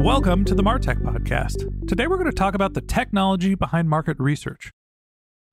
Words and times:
Welcome 0.00 0.46
to 0.46 0.54
the 0.54 0.62
Martech 0.62 1.02
Podcast. 1.02 1.86
Today 1.86 2.06
we're 2.06 2.16
going 2.16 2.30
to 2.30 2.32
talk 2.32 2.54
about 2.54 2.72
the 2.72 2.80
technology 2.80 3.54
behind 3.54 3.90
market 3.90 4.16
research. 4.18 4.72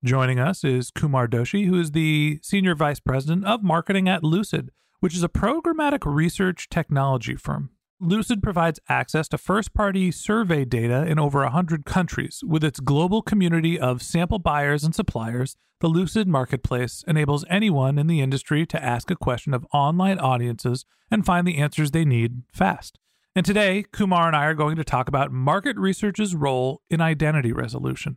Joining 0.02 0.38
us 0.38 0.64
is 0.64 0.90
Kumar 0.90 1.28
Doshi, 1.28 1.66
who 1.66 1.78
is 1.78 1.90
the 1.90 2.40
Senior 2.42 2.74
Vice 2.74 2.98
President 2.98 3.44
of 3.44 3.62
Marketing 3.62 4.08
at 4.08 4.24
Lucid, 4.24 4.70
which 5.00 5.14
is 5.14 5.22
a 5.22 5.28
programmatic 5.28 5.98
research 6.06 6.70
technology 6.70 7.36
firm. 7.36 7.68
Lucid 8.00 8.42
provides 8.42 8.80
access 8.88 9.28
to 9.28 9.36
first 9.36 9.74
party 9.74 10.10
survey 10.10 10.64
data 10.64 11.04
in 11.06 11.18
over 11.18 11.40
100 11.42 11.84
countries. 11.84 12.40
With 12.42 12.64
its 12.64 12.80
global 12.80 13.20
community 13.20 13.78
of 13.78 14.00
sample 14.00 14.38
buyers 14.38 14.82
and 14.82 14.94
suppliers, 14.94 15.58
the 15.80 15.88
Lucid 15.88 16.26
Marketplace 16.26 17.04
enables 17.06 17.44
anyone 17.50 17.98
in 17.98 18.06
the 18.06 18.22
industry 18.22 18.64
to 18.64 18.82
ask 18.82 19.10
a 19.10 19.16
question 19.16 19.52
of 19.52 19.66
online 19.74 20.18
audiences 20.18 20.86
and 21.10 21.26
find 21.26 21.46
the 21.46 21.58
answers 21.58 21.90
they 21.90 22.06
need 22.06 22.44
fast. 22.50 22.98
And 23.38 23.46
today, 23.46 23.84
Kumar 23.92 24.26
and 24.26 24.34
I 24.34 24.46
are 24.46 24.54
going 24.54 24.74
to 24.78 24.82
talk 24.82 25.06
about 25.08 25.30
market 25.30 25.76
research's 25.76 26.34
role 26.34 26.82
in 26.90 27.00
identity 27.00 27.52
resolution. 27.52 28.16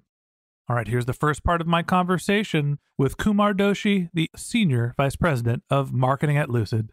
All 0.68 0.76
right, 0.76 0.88
here's 0.88 1.06
the 1.06 1.14
first 1.14 1.44
part 1.44 1.62
of 1.62 1.68
my 1.68 1.84
conversation 1.84 2.80
with 2.98 3.18
Kumar 3.18 3.54
Doshi, 3.54 4.10
the 4.16 4.32
Senior 4.36 4.96
Vice 4.98 5.16
President 5.16 5.62
of 5.70 5.94
Marketing 5.94 6.40
at 6.40 6.50
Lucid. 6.50 6.92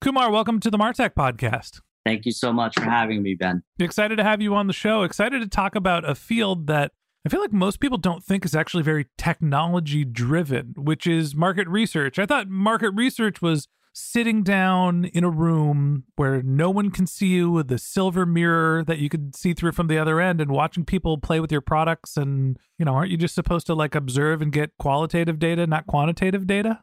Kumar, 0.00 0.30
welcome 0.30 0.58
to 0.60 0.70
the 0.70 0.78
Martech 0.78 1.10
podcast. 1.10 1.82
Thank 2.06 2.24
you 2.24 2.32
so 2.32 2.50
much 2.50 2.76
for 2.76 2.88
having 2.88 3.22
me, 3.22 3.34
Ben. 3.34 3.62
Excited 3.78 4.16
to 4.16 4.24
have 4.24 4.40
you 4.40 4.54
on 4.54 4.68
the 4.68 4.72
show. 4.72 5.02
Excited 5.02 5.42
to 5.42 5.46
talk 5.46 5.74
about 5.74 6.08
a 6.08 6.14
field 6.14 6.68
that 6.68 6.92
I 7.26 7.28
feel 7.28 7.42
like 7.42 7.52
most 7.52 7.80
people 7.80 7.98
don't 7.98 8.24
think 8.24 8.46
is 8.46 8.54
actually 8.54 8.84
very 8.84 9.08
technology 9.18 10.02
driven, 10.02 10.72
which 10.78 11.06
is 11.06 11.34
market 11.34 11.68
research. 11.68 12.18
I 12.18 12.24
thought 12.24 12.48
market 12.48 12.92
research 12.92 13.42
was 13.42 13.68
sitting 13.98 14.42
down 14.42 15.06
in 15.06 15.24
a 15.24 15.30
room 15.30 16.04
where 16.16 16.42
no 16.42 16.68
one 16.68 16.90
can 16.90 17.06
see 17.06 17.28
you 17.28 17.50
with 17.50 17.72
a 17.72 17.78
silver 17.78 18.26
mirror 18.26 18.84
that 18.84 18.98
you 18.98 19.08
could 19.08 19.34
see 19.34 19.54
through 19.54 19.72
from 19.72 19.86
the 19.86 19.96
other 19.96 20.20
end 20.20 20.38
and 20.38 20.50
watching 20.50 20.84
people 20.84 21.16
play 21.16 21.40
with 21.40 21.50
your 21.50 21.62
products 21.62 22.14
and 22.14 22.58
you 22.78 22.84
know 22.84 22.92
aren't 22.92 23.10
you 23.10 23.16
just 23.16 23.34
supposed 23.34 23.66
to 23.66 23.74
like 23.74 23.94
observe 23.94 24.42
and 24.42 24.52
get 24.52 24.70
qualitative 24.78 25.38
data 25.38 25.66
not 25.66 25.86
quantitative 25.86 26.46
data? 26.46 26.82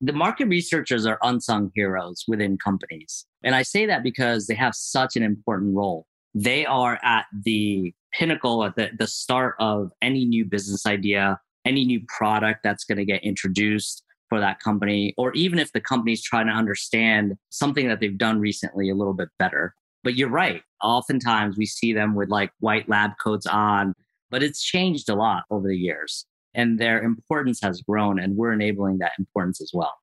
The 0.00 0.14
market 0.14 0.48
researchers 0.48 1.04
are 1.04 1.18
unsung 1.22 1.72
heroes 1.74 2.24
within 2.26 2.56
companies. 2.56 3.26
And 3.44 3.54
i 3.54 3.60
say 3.60 3.84
that 3.84 4.02
because 4.02 4.46
they 4.46 4.54
have 4.54 4.74
such 4.74 5.16
an 5.16 5.22
important 5.22 5.76
role. 5.76 6.06
They 6.34 6.64
are 6.64 6.98
at 7.02 7.26
the 7.44 7.92
pinnacle 8.14 8.64
at 8.64 8.76
the, 8.76 8.90
the 8.98 9.06
start 9.06 9.56
of 9.58 9.90
any 10.00 10.24
new 10.24 10.46
business 10.46 10.86
idea 10.86 11.38
any 11.66 11.84
new 11.84 12.00
product 12.08 12.60
that's 12.64 12.84
going 12.84 12.96
to 12.96 13.04
get 13.04 13.22
introduced 13.22 14.02
for 14.30 14.40
that 14.40 14.60
company, 14.60 15.12
or 15.18 15.32
even 15.34 15.58
if 15.58 15.72
the 15.72 15.80
company's 15.80 16.22
trying 16.22 16.46
to 16.46 16.52
understand 16.52 17.34
something 17.50 17.88
that 17.88 18.00
they've 18.00 18.16
done 18.16 18.40
recently 18.40 18.88
a 18.88 18.94
little 18.94 19.12
bit 19.12 19.28
better. 19.38 19.74
But 20.02 20.14
you're 20.14 20.30
right. 20.30 20.62
Oftentimes 20.82 21.58
we 21.58 21.66
see 21.66 21.92
them 21.92 22.14
with 22.14 22.30
like 22.30 22.50
white 22.60 22.88
lab 22.88 23.10
coats 23.22 23.44
on, 23.44 23.92
but 24.30 24.42
it's 24.42 24.62
changed 24.62 25.10
a 25.10 25.14
lot 25.14 25.42
over 25.50 25.68
the 25.68 25.76
years 25.76 26.24
and 26.54 26.78
their 26.78 27.02
importance 27.02 27.60
has 27.62 27.82
grown 27.82 28.18
and 28.18 28.36
we're 28.36 28.52
enabling 28.52 28.98
that 28.98 29.12
importance 29.18 29.60
as 29.60 29.70
well. 29.74 29.94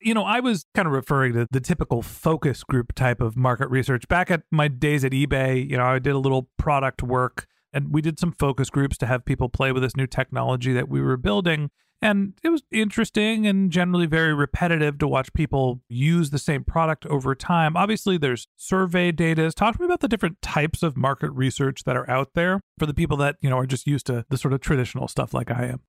You 0.00 0.14
know, 0.14 0.22
I 0.22 0.40
was 0.40 0.64
kind 0.74 0.86
of 0.86 0.92
referring 0.92 1.32
to 1.32 1.48
the 1.50 1.60
typical 1.60 2.02
focus 2.02 2.62
group 2.62 2.94
type 2.94 3.20
of 3.20 3.36
market 3.36 3.68
research. 3.68 4.06
Back 4.06 4.30
at 4.30 4.42
my 4.52 4.68
days 4.68 5.04
at 5.04 5.12
eBay, 5.12 5.68
you 5.68 5.76
know, 5.76 5.84
I 5.84 5.98
did 5.98 6.12
a 6.12 6.18
little 6.18 6.48
product 6.56 7.02
work 7.02 7.46
and 7.72 7.92
we 7.92 8.00
did 8.00 8.18
some 8.18 8.32
focus 8.32 8.70
groups 8.70 8.96
to 8.98 9.06
have 9.06 9.24
people 9.24 9.48
play 9.48 9.72
with 9.72 9.82
this 9.82 9.96
new 9.96 10.06
technology 10.06 10.72
that 10.72 10.88
we 10.88 11.00
were 11.00 11.16
building. 11.16 11.70
And 12.00 12.34
it 12.44 12.50
was 12.50 12.62
interesting 12.70 13.46
and 13.46 13.72
generally 13.72 14.06
very 14.06 14.32
repetitive 14.32 14.98
to 14.98 15.08
watch 15.08 15.32
people 15.32 15.82
use 15.88 16.30
the 16.30 16.38
same 16.38 16.62
product 16.62 17.04
over 17.06 17.34
time. 17.34 17.76
Obviously, 17.76 18.16
there's 18.16 18.46
survey 18.56 19.10
data. 19.10 19.50
Talk 19.50 19.74
to 19.74 19.80
me 19.80 19.86
about 19.86 20.00
the 20.00 20.08
different 20.08 20.40
types 20.40 20.84
of 20.84 20.96
market 20.96 21.30
research 21.32 21.82
that 21.84 21.96
are 21.96 22.08
out 22.08 22.34
there 22.34 22.60
for 22.78 22.86
the 22.86 22.94
people 22.94 23.16
that, 23.16 23.36
you 23.40 23.50
know, 23.50 23.58
are 23.58 23.66
just 23.66 23.86
used 23.86 24.06
to 24.06 24.24
the 24.30 24.38
sort 24.38 24.54
of 24.54 24.60
traditional 24.60 25.08
stuff 25.08 25.34
like 25.34 25.50
I 25.50 25.66
am. 25.66 25.80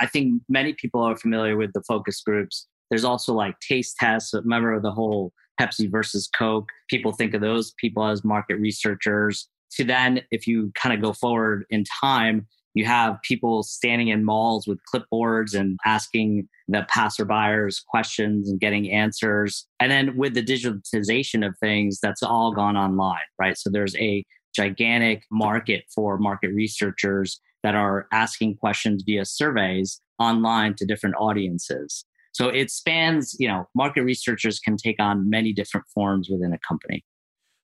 I 0.00 0.06
think 0.06 0.42
many 0.48 0.72
people 0.72 1.02
are 1.02 1.16
familiar 1.16 1.56
with 1.56 1.72
the 1.72 1.82
focus 1.86 2.20
groups. 2.20 2.66
There's 2.90 3.04
also 3.04 3.32
like 3.32 3.54
taste 3.60 3.96
tests. 3.98 4.34
Remember 4.34 4.80
the 4.80 4.90
whole 4.90 5.32
Pepsi 5.60 5.88
versus 5.88 6.28
Coke? 6.36 6.68
People 6.90 7.12
think 7.12 7.32
of 7.32 7.40
those 7.40 7.72
people 7.78 8.04
as 8.04 8.24
market 8.24 8.56
researchers. 8.56 9.48
To 9.76 9.84
then, 9.84 10.22
if 10.32 10.48
you 10.48 10.72
kind 10.74 10.94
of 10.94 11.00
go 11.00 11.12
forward 11.12 11.64
in 11.70 11.84
time, 12.00 12.46
you 12.74 12.84
have 12.84 13.22
people 13.22 13.62
standing 13.62 14.08
in 14.08 14.24
malls 14.24 14.66
with 14.66 14.80
clipboards 14.92 15.54
and 15.58 15.78
asking 15.86 16.48
the 16.68 16.86
passerbyers 16.90 17.84
questions 17.86 18.48
and 18.48 18.60
getting 18.60 18.90
answers. 18.90 19.66
And 19.80 19.90
then 19.90 20.16
with 20.16 20.34
the 20.34 20.42
digitization 20.42 21.46
of 21.46 21.56
things, 21.58 22.00
that's 22.02 22.22
all 22.22 22.52
gone 22.52 22.76
online, 22.76 23.22
right? 23.38 23.56
So 23.56 23.70
there's 23.70 23.96
a 23.96 24.24
gigantic 24.54 25.22
market 25.30 25.84
for 25.94 26.18
market 26.18 26.48
researchers 26.48 27.40
that 27.62 27.74
are 27.74 28.06
asking 28.12 28.56
questions 28.56 29.02
via 29.06 29.24
surveys 29.24 30.00
online 30.18 30.74
to 30.76 30.84
different 30.84 31.16
audiences. 31.18 32.04
So 32.32 32.48
it 32.48 32.70
spans, 32.70 33.36
you 33.38 33.46
know, 33.46 33.68
market 33.74 34.02
researchers 34.02 34.58
can 34.58 34.76
take 34.76 35.00
on 35.00 35.30
many 35.30 35.52
different 35.52 35.86
forms 35.94 36.28
within 36.28 36.52
a 36.52 36.58
company. 36.66 37.04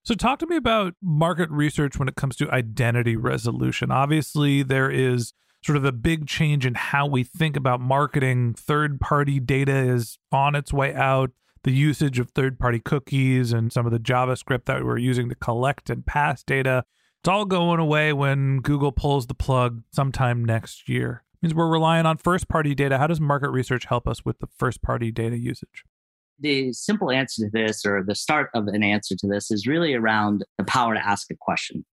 So, 0.02 0.14
talk 0.14 0.38
to 0.38 0.46
me 0.46 0.56
about 0.56 0.94
market 1.02 1.50
research 1.50 1.98
when 1.98 2.08
it 2.08 2.16
comes 2.16 2.36
to 2.36 2.50
identity 2.50 3.16
resolution. 3.16 3.90
Obviously, 3.90 4.62
there 4.62 4.90
is 4.90 5.34
sort 5.62 5.76
of 5.76 5.84
a 5.84 5.92
big 5.92 6.26
change 6.26 6.64
in 6.64 6.74
how 6.74 7.06
we 7.06 7.22
think 7.22 7.56
about 7.56 7.80
marketing. 7.80 8.54
Third 8.54 9.00
party 9.00 9.40
data 9.40 9.74
is 9.74 10.18
on 10.32 10.54
its 10.54 10.72
way 10.72 10.94
out. 10.94 11.30
The 11.62 11.72
usage 11.72 12.18
of 12.18 12.30
third 12.30 12.58
party 12.58 12.80
cookies 12.80 13.52
and 13.52 13.70
some 13.70 13.84
of 13.84 13.92
the 13.92 13.98
JavaScript 13.98 14.64
that 14.64 14.82
we're 14.84 14.96
using 14.96 15.28
to 15.28 15.34
collect 15.34 15.90
and 15.90 16.06
pass 16.06 16.42
data, 16.42 16.84
it's 17.20 17.28
all 17.28 17.44
going 17.44 17.78
away 17.78 18.14
when 18.14 18.60
Google 18.60 18.92
pulls 18.92 19.26
the 19.26 19.34
plug 19.34 19.82
sometime 19.92 20.42
next 20.42 20.88
year. 20.88 21.22
It 21.34 21.42
means 21.42 21.54
we're 21.54 21.68
relying 21.68 22.06
on 22.06 22.16
first 22.16 22.48
party 22.48 22.74
data. 22.74 22.96
How 22.96 23.06
does 23.06 23.20
market 23.20 23.50
research 23.50 23.84
help 23.84 24.08
us 24.08 24.24
with 24.24 24.38
the 24.38 24.46
first 24.46 24.80
party 24.80 25.12
data 25.12 25.36
usage? 25.36 25.84
The 26.40 26.72
simple 26.72 27.10
answer 27.10 27.44
to 27.44 27.50
this, 27.52 27.84
or 27.84 28.02
the 28.04 28.14
start 28.14 28.50
of 28.54 28.66
an 28.68 28.82
answer 28.82 29.14
to 29.16 29.26
this, 29.28 29.50
is 29.50 29.66
really 29.66 29.94
around 29.94 30.44
the 30.58 30.64
power 30.64 30.94
to 30.94 31.06
ask 31.06 31.30
a 31.30 31.36
question. 31.38 31.84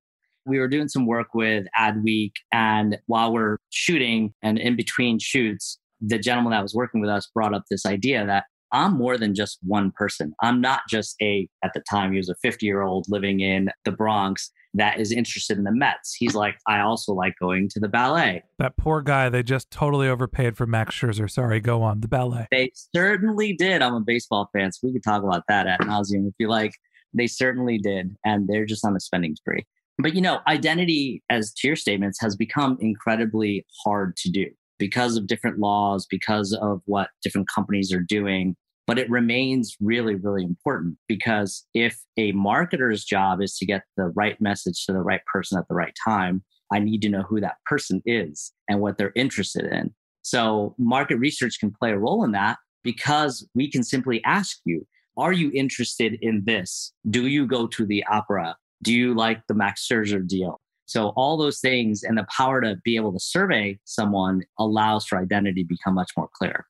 We 0.46 0.60
were 0.60 0.68
doing 0.68 0.88
some 0.88 1.06
work 1.06 1.28
with 1.34 1.66
Adweek, 1.78 2.32
and 2.54 2.98
while 3.08 3.34
we're 3.34 3.58
shooting 3.70 4.34
and 4.42 4.58
in 4.58 4.76
between 4.76 5.20
shoots, 5.20 5.78
the 6.00 6.20
gentleman 6.20 6.52
that 6.52 6.62
was 6.62 6.74
working 6.74 7.02
with 7.02 7.10
us 7.10 7.28
brought 7.34 7.54
up 7.54 7.64
this 7.70 7.86
idea 7.86 8.26
that 8.26 8.46
I'm 8.72 8.98
more 8.98 9.18
than 9.18 9.36
just 9.36 9.60
one 9.64 9.92
person. 9.92 10.34
I'm 10.42 10.62
not 10.62 10.82
just 10.90 11.16
a, 11.22 11.48
at 11.64 11.72
the 11.74 11.84
time, 11.90 12.12
he 12.12 12.18
was 12.18 12.30
a 12.30 12.36
50 12.42 12.66
year 12.66 12.82
old 12.82 13.06
living 13.10 13.40
in 13.40 13.70
the 13.86 13.92
Bronx 13.92 14.52
that 14.74 15.00
is 15.00 15.12
interested 15.12 15.58
in 15.58 15.64
the 15.64 15.72
Mets. 15.72 16.14
He's 16.14 16.36
like, 16.36 16.58
I 16.68 16.82
also 16.82 17.14
like 17.14 17.34
going 17.40 17.70
to 17.70 17.80
the 17.80 17.88
ballet. 17.88 18.44
That 18.60 18.78
poor 18.78 19.02
guy, 19.02 19.30
they 19.30 19.44
just 19.44 19.72
totally 19.72 20.08
overpaid 20.08 20.56
for 20.56 20.66
Max 20.66 20.96
Scherzer. 20.96 21.30
Sorry, 21.30 21.60
go 21.60 21.82
on. 21.82 22.02
The 22.02 22.08
ballet. 22.08 22.48
They 22.52 22.72
certainly 22.96 23.54
did. 23.54 23.82
I'm 23.82 23.96
a 23.96 24.02
baseball 24.02 24.50
fan, 24.54 24.72
so 24.72 24.80
we 24.84 24.94
could 24.94 25.04
talk 25.04 25.24
about 25.24 25.44
that 25.48 25.68
at 25.68 25.82
nauseum 25.82 26.28
if 26.28 26.34
you 26.38 26.48
like. 26.48 26.74
They 27.14 27.28
certainly 27.28 27.78
did. 27.78 28.16
And 28.26 28.48
they're 28.48 28.66
just 28.66 28.86
on 28.86 28.96
a 28.96 29.00
spending 29.00 29.36
spree. 29.36 29.66
But 29.98 30.14
you 30.14 30.22
know, 30.22 30.40
identity, 30.48 31.24
as 31.30 31.54
to 31.54 31.68
your 31.68 31.76
statements, 31.76 32.22
has 32.22 32.36
become 32.36 32.78
incredibly 32.80 33.66
hard 33.84 34.16
to 34.18 34.30
do 34.30 34.46
because 34.80 35.18
of 35.18 35.28
different 35.28 35.60
laws, 35.60 36.06
because 36.10 36.54
of 36.54 36.82
what 36.86 37.10
different 37.24 37.48
companies 37.54 37.92
are 37.94 38.04
doing. 38.08 38.56
But 38.86 39.00
it 39.00 39.10
remains 39.10 39.76
really, 39.82 40.16
really 40.16 40.44
important 40.44 40.98
because 41.10 41.66
if 41.74 42.00
a 42.16 42.32
marketer's 42.32 43.04
job 43.04 43.42
is 43.42 43.58
to 43.58 43.66
get 43.66 43.84
the 43.98 44.12
right 44.16 44.40
message 44.40 44.86
to 44.86 44.94
the 44.94 45.02
right 45.02 45.22
person 45.32 45.58
at 45.58 45.68
the 45.68 45.76
right 45.76 45.94
time, 46.06 46.44
I 46.72 46.80
need 46.80 47.02
to 47.02 47.10
know 47.10 47.24
who 47.24 47.42
that 47.42 47.58
person 47.66 48.02
is 48.06 48.54
and 48.70 48.80
what 48.80 48.98
they're 48.98 49.14
interested 49.16 49.66
in. 49.66 49.94
So, 50.22 50.76
market 50.78 51.18
research 51.18 51.60
can 51.60 51.72
play 51.72 51.92
a 51.92 51.98
role 51.98 52.24
in 52.24 52.32
that 52.32 52.58
because 52.84 53.48
we 53.56 53.70
can 53.70 53.84
simply 53.84 54.22
ask 54.26 54.58
you, 54.66 54.86
Are 55.18 55.34
you 55.34 55.52
interested 55.54 56.18
in 56.22 56.44
this? 56.46 56.94
Do 57.10 57.28
you 57.28 57.48
go 57.48 57.68
to 57.68 57.86
the 57.86 58.04
opera? 58.10 58.56
Do 58.84 58.94
you 58.94 59.14
like 59.14 59.42
the 59.48 59.54
Max 59.54 59.88
Scherzer 59.88 60.26
deal? 60.26 60.60
So, 60.88 61.10
all 61.10 61.38
those 61.38 61.60
things 61.60 62.04
and 62.04 62.18
the 62.18 62.26
power 62.36 62.62
to 62.62 62.78
be 62.84 62.96
able 62.96 63.14
to 63.14 63.20
survey 63.20 63.78
someone 63.84 64.44
allows 64.58 65.06
for 65.06 65.18
identity 65.18 65.64
to 65.64 65.68
become 65.68 65.94
much 65.94 66.12
more 66.18 66.30
clear. 66.34 66.66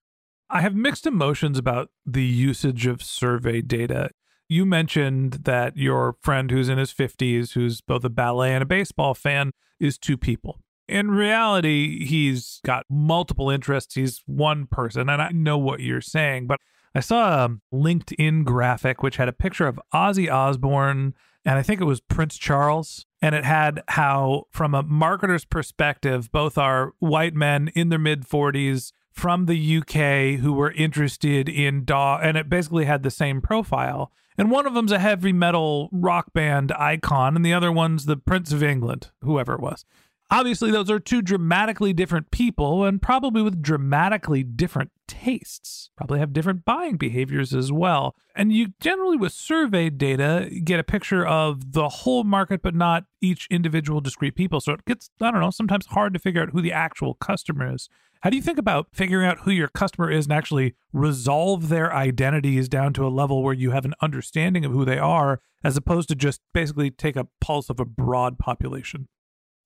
I 0.50 0.62
have 0.62 0.76
mixed 0.76 1.06
emotions 1.06 1.58
about 1.58 1.90
the 2.06 2.24
usage 2.24 2.88
of 2.88 3.04
survey 3.04 3.62
data. 3.62 4.10
You 4.50 4.66
mentioned 4.66 5.34
that 5.44 5.78
your 5.78 6.16
friend 6.22 6.50
who's 6.50 6.70
in 6.70 6.78
his 6.78 6.94
50s, 6.94 7.54
who's 7.54 7.82
both 7.82 8.04
a 8.04 8.10
ballet 8.10 8.54
and 8.54 8.64
a 8.64 8.66
baseball 8.66 9.14
fan, 9.14 9.52
is 9.80 9.98
two 9.98 10.18
people. 10.18 10.62
In 10.88 11.12
reality, 11.12 12.06
he's 12.06 12.62
got 12.66 12.86
multiple 12.90 13.50
interests. 13.50 13.96
He's 13.96 14.24
one 14.26 14.68
person. 14.68 15.10
And 15.10 15.22
I 15.22 15.32
know 15.32 15.58
what 15.58 15.82
you're 15.82 16.00
saying, 16.00 16.48
but 16.48 16.60
I 16.96 17.02
saw 17.02 17.46
a 17.46 17.50
LinkedIn 17.74 18.46
graphic 18.46 19.04
which 19.04 19.18
had 19.18 19.28
a 19.28 19.34
picture 19.34 19.68
of 19.68 19.80
Ozzy 19.94 20.32
Osbourne 20.32 21.14
and 21.48 21.58
I 21.58 21.64
think 21.64 21.80
it 21.80 21.86
was 21.86 22.02
Prince 22.02 22.38
Charles. 22.38 23.06
And 23.22 23.34
it 23.34 23.46
had 23.46 23.82
how, 23.88 24.44
from 24.52 24.76
a 24.76 24.84
marketer's 24.84 25.46
perspective, 25.46 26.30
both 26.32 26.58
are 26.58 26.94
white 27.00 27.34
men 27.34 27.70
in 27.70 27.88
their 27.88 27.98
mid 27.98 28.28
40s 28.28 28.92
from 29.14 29.46
the 29.46 29.78
UK 29.78 30.40
who 30.42 30.54
were 30.54 30.72
interested 30.72 31.50
in 31.50 31.86
dog, 31.86 32.20
and 32.22 32.38
it 32.38 32.50
basically 32.50 32.86
had 32.86 33.02
the 33.02 33.10
same 33.10 33.42
profile. 33.42 34.12
And 34.38 34.52
one 34.52 34.68
of 34.68 34.76
them's 34.76 34.92
a 34.92 35.00
heavy 35.00 35.34
metal 35.34 35.90
rock 35.92 36.34
band 36.34 36.72
icon, 36.74 37.36
and 37.36 37.46
the 37.46 37.54
other 37.54 37.72
one's 37.72 38.06
the 38.06 38.18
Prince 38.18 38.52
of 38.52 38.62
England, 38.62 39.10
whoever 39.22 39.54
it 39.54 39.62
was. 39.62 39.86
Obviously, 40.30 40.72
those 40.72 40.90
are 40.90 41.00
two 41.00 41.22
dramatically 41.22 41.94
different 41.94 42.32
people 42.32 42.84
and 42.84 43.02
probably 43.02 43.42
with 43.42 43.62
dramatically 43.62 44.44
different 44.44 44.92
tastes. 45.08 45.90
Probably 45.96 46.20
have 46.20 46.34
different 46.34 46.66
buying 46.66 46.98
behaviors 46.98 47.54
as 47.54 47.72
well. 47.72 48.14
And 48.36 48.52
you 48.52 48.74
generally, 48.82 49.16
with 49.16 49.32
survey 49.32 49.90
data, 49.90 50.50
get 50.66 50.82
a 50.82 50.84
picture 50.84 51.26
of 51.26 51.72
the 51.72 51.88
whole 51.88 52.26
market, 52.26 52.62
but 52.62 52.76
not 52.76 53.06
each 53.22 53.48
individual 53.50 54.02
discrete 54.02 54.36
people. 54.36 54.60
So 54.60 54.74
it 54.74 54.84
gets, 54.84 55.10
I 55.22 55.32
don't 55.32 55.40
know, 55.40 55.50
sometimes 55.50 55.86
hard 55.88 56.14
to 56.14 56.20
figure 56.20 56.42
out 56.42 56.50
who 56.50 56.62
the 56.62 56.74
actual 56.74 57.14
customer 57.14 57.74
is. 57.74 57.88
How 58.22 58.30
do 58.30 58.36
you 58.36 58.44
think 58.44 58.58
about 58.58 58.88
figuring 58.92 59.28
out 59.28 59.42
who 59.42 59.52
your 59.52 59.70
customer 59.70 60.12
is 60.12 60.26
and 60.26 60.34
actually 60.34 60.76
resolve 60.92 61.70
their 61.70 61.94
identities 61.94 62.68
down 62.68 62.92
to 62.94 63.08
a 63.08 63.10
level 63.10 63.44
where 63.44 63.54
you 63.54 63.72
have 63.72 63.86
an 63.86 63.94
understanding 64.02 64.66
of 64.66 64.74
who 64.74 64.84
they 64.84 64.98
are, 64.98 65.40
as 65.64 65.78
opposed 65.78 66.10
to 66.10 66.16
just 66.16 66.42
basically 66.54 66.92
take 66.92 67.16
a 67.16 67.28
pulse 67.40 67.70
of 67.70 67.80
a 67.80 67.86
broad 67.86 68.38
population? 68.40 69.08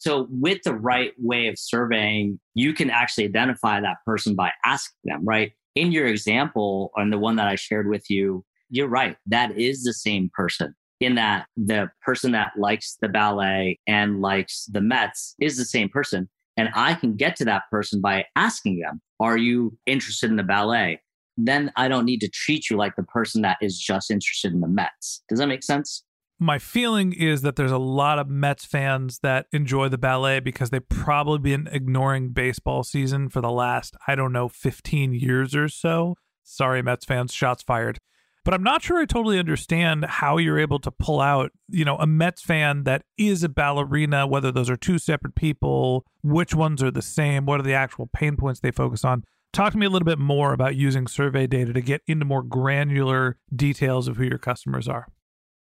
So, 0.01 0.25
with 0.31 0.63
the 0.63 0.74
right 0.74 1.13
way 1.19 1.45
of 1.45 1.59
surveying, 1.59 2.39
you 2.56 2.74
can 2.74 2.89
actually 2.89 3.25
identify 3.25 3.80
that 3.81 3.98
person 4.03 4.33
by 4.33 4.51
asking 4.65 4.98
them, 5.03 5.24
right? 5.24 5.51
In 5.75 5.92
your 5.92 6.07
example, 6.07 6.92
on 6.98 7.12
the 7.12 7.19
one 7.19 7.36
that 7.36 7.45
I 7.45 7.53
shared 7.53 7.88
with 7.88 8.09
you, 8.09 8.44
you're 8.71 8.88
right. 8.88 9.15
That 9.27 9.56
is 9.59 9.83
the 9.83 9.94
same 9.94 10.31
person, 10.33 10.74
in 11.01 11.13
that 11.15 11.45
the 11.56 11.92
person 12.01 12.31
that 12.31 12.53
likes 12.57 12.98
the 13.00 13.09
ballet 13.09 13.80
and 13.86 14.21
likes 14.21 14.65
the 14.71 14.81
Mets 14.81 15.36
is 15.39 15.56
the 15.56 15.65
same 15.65 15.88
person. 15.88 16.27
And 16.57 16.69
I 16.74 16.95
can 16.95 17.15
get 17.15 17.36
to 17.36 17.45
that 17.45 17.69
person 17.69 18.01
by 18.01 18.25
asking 18.36 18.80
them, 18.80 19.01
Are 19.19 19.38
you 19.38 19.77
interested 19.86 20.31
in 20.31 20.36
the 20.36 20.42
ballet? 20.42 21.00
Then 21.38 21.71
I 21.75 21.88
don't 21.88 22.06
need 22.06 22.21
to 22.21 22.27
treat 22.27 22.71
you 22.71 22.75
like 22.75 22.95
the 22.95 23.03
person 23.03 23.44
that 23.44 23.57
is 23.62 23.77
just 23.77 24.09
interested 24.09 24.51
in 24.51 24.62
the 24.62 24.68
Mets. 24.68 25.24
Does 25.30 25.38
that 25.38 25.48
make 25.48 25.63
sense? 25.63 26.03
My 26.43 26.57
feeling 26.57 27.13
is 27.13 27.43
that 27.43 27.55
there's 27.55 27.71
a 27.71 27.77
lot 27.77 28.17
of 28.17 28.27
Mets 28.27 28.65
fans 28.65 29.19
that 29.19 29.45
enjoy 29.51 29.89
the 29.89 29.99
ballet 29.99 30.39
because 30.39 30.71
they've 30.71 30.89
probably 30.89 31.38
been 31.38 31.69
ignoring 31.71 32.29
baseball 32.29 32.81
season 32.83 33.29
for 33.29 33.41
the 33.41 33.51
last, 33.51 33.95
I 34.07 34.15
don't 34.15 34.33
know, 34.33 34.49
15 34.49 35.13
years 35.13 35.55
or 35.55 35.67
so. 35.67 36.15
Sorry, 36.41 36.81
Mets 36.81 37.05
fans, 37.05 37.31
shots 37.31 37.61
fired. 37.61 37.99
But 38.43 38.55
I'm 38.55 38.63
not 38.63 38.81
sure 38.81 38.97
I 38.97 39.05
totally 39.05 39.38
understand 39.38 40.03
how 40.05 40.38
you're 40.38 40.57
able 40.57 40.79
to 40.79 40.89
pull 40.89 41.21
out, 41.21 41.51
you 41.69 41.85
know, 41.85 41.97
a 41.97 42.07
Mets 42.07 42.41
fan 42.41 42.85
that 42.85 43.03
is 43.19 43.43
a 43.43 43.49
ballerina, 43.49 44.25
whether 44.25 44.51
those 44.51 44.67
are 44.67 44.75
two 44.75 44.97
separate 44.97 45.35
people, 45.35 46.07
which 46.23 46.55
ones 46.55 46.81
are 46.81 46.89
the 46.89 47.03
same, 47.03 47.45
what 47.45 47.59
are 47.59 47.63
the 47.63 47.75
actual 47.75 48.09
pain 48.11 48.35
points 48.35 48.61
they 48.61 48.71
focus 48.71 49.05
on. 49.05 49.25
Talk 49.53 49.73
to 49.73 49.77
me 49.77 49.85
a 49.85 49.91
little 49.91 50.07
bit 50.07 50.17
more 50.17 50.53
about 50.53 50.75
using 50.75 51.05
survey 51.05 51.45
data 51.45 51.71
to 51.71 51.81
get 51.81 52.01
into 52.07 52.25
more 52.25 52.41
granular 52.41 53.38
details 53.55 54.07
of 54.07 54.17
who 54.17 54.23
your 54.23 54.39
customers 54.39 54.88
are. 54.88 55.05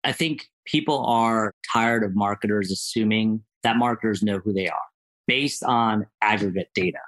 I 0.05 0.13
think 0.13 0.49
people 0.71 1.05
are 1.07 1.55
tired 1.73 2.05
of 2.05 2.15
marketers 2.15 2.71
assuming 2.71 3.43
that 3.63 3.77
marketers 3.77 4.23
know 4.23 4.39
who 4.39 4.53
they 4.53 4.69
are 4.69 4.77
based 5.27 5.65
on 5.65 6.07
aggregate 6.23 6.69
data 6.75 6.99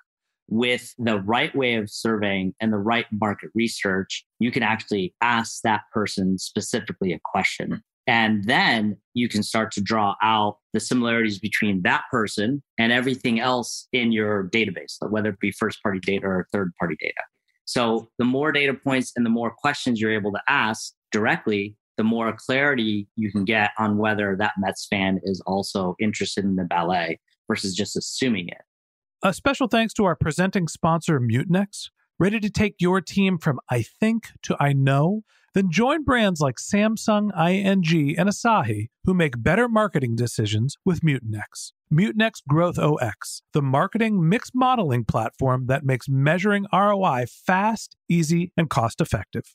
with 0.51 0.93
the 0.99 1.21
right 1.21 1.55
way 1.55 1.75
of 1.75 1.89
surveying 1.89 2.53
and 2.61 2.73
the 2.73 2.79
right 2.79 3.07
market 3.13 3.51
research, 3.55 4.27
you 4.41 4.51
can 4.51 4.65
actually 4.65 5.15
ask 5.21 5.63
that 5.63 5.83
person 5.93 6.37
specifically 6.39 7.13
a 7.13 7.21
question. 7.25 7.83
And 8.07 8.43
then 8.45 8.97
you 9.15 9.29
can 9.29 9.45
start 9.45 9.71
to 9.73 9.81
draw 9.81 10.17
out 10.21 10.57
the 10.73 10.81
similarities 10.81 11.39
between 11.39 11.83
that 11.83 12.03
person 12.11 12.63
and 12.79 12.93
everything 12.93 13.39
else 13.39 13.87
in 13.93 14.11
your 14.11 14.51
database, 14.53 14.97
whether 15.09 15.29
it 15.29 15.39
be 15.39 15.53
first 15.53 15.81
party 15.83 16.01
data 16.01 16.27
or 16.27 16.49
third 16.53 16.73
party 16.79 16.97
data. 16.99 17.23
So 17.67 18.11
the 18.19 18.25
more 18.25 18.51
data 18.51 18.75
points 18.75 19.13
and 19.15 19.25
the 19.25 19.31
more 19.31 19.53
questions 19.57 20.01
you're 20.01 20.13
able 20.13 20.33
to 20.33 20.43
ask 20.49 20.93
directly, 21.13 21.77
the 22.01 22.05
more 22.05 22.33
clarity 22.33 23.07
you 23.15 23.31
can 23.31 23.45
get 23.45 23.73
on 23.79 23.99
whether 23.99 24.35
that 24.39 24.53
Mets 24.57 24.87
fan 24.87 25.21
is 25.23 25.43
also 25.45 25.97
interested 26.01 26.47
in 26.47 26.57
the 26.57 26.65
ballet 26.65 27.21
versus 27.47 27.75
just 27.75 27.95
assuming 27.95 28.49
it. 28.49 28.63
A 29.23 29.35
special 29.35 29.69
thanks 29.69 29.93
to 29.95 30.07
our 30.07 30.17
presenting 30.17 30.67
sponsor, 30.67 31.21
Mutinex. 31.21 31.91
Ready 32.19 32.41
to 32.41 32.49
take 32.49 32.77
your 32.79 33.03
team 33.03 33.37
from 33.37 33.61
I 33.71 33.83
think 33.83 34.29
to 34.45 34.57
I 34.59 34.73
know? 34.73 35.25
Then 35.53 35.71
join 35.71 36.05
brands 36.05 36.41
like 36.41 36.57
Samsung, 36.57 37.33
ING, 37.39 38.19
and 38.19 38.29
Asahi 38.31 38.89
who 39.05 39.13
make 39.13 39.43
better 39.43 39.69
marketing 39.69 40.17
decisions 40.17 40.79
with 40.83 41.03
Mutinex. 41.03 41.73
Mutinex 41.93 42.41
GrowthOS, 42.51 43.43
the 43.53 43.61
marketing 43.61 44.27
mix 44.27 44.53
modeling 44.55 45.05
platform 45.05 45.67
that 45.67 45.85
makes 45.85 46.09
measuring 46.09 46.65
ROI 46.73 47.27
fast, 47.29 47.95
easy, 48.09 48.55
and 48.57 48.71
cost 48.71 49.03
effective. 49.03 49.55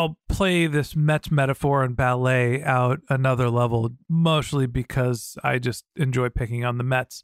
I'll 0.00 0.16
play 0.30 0.66
this 0.66 0.96
Mets 0.96 1.30
metaphor 1.30 1.84
and 1.84 1.94
ballet 1.94 2.62
out 2.62 3.00
another 3.10 3.50
level, 3.50 3.90
mostly 4.08 4.66
because 4.66 5.36
I 5.44 5.58
just 5.58 5.84
enjoy 5.94 6.30
picking 6.30 6.64
on 6.64 6.78
the 6.78 6.84
Mets. 6.84 7.22